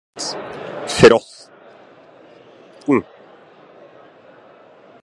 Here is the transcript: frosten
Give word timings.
frosten 0.95 1.27